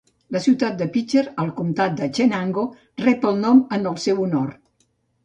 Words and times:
La 0.35 0.39
ciutat 0.43 0.77
de 0.77 0.85
Pitcher, 0.95 1.21
al 1.43 1.51
comtat 1.59 1.99
de 1.99 2.07
Chenango, 2.19 2.63
rep 3.05 3.29
el 3.33 3.39
nom 3.43 3.61
en 3.79 3.87
el 3.93 4.01
seu 4.07 4.23
honor. 4.25 4.49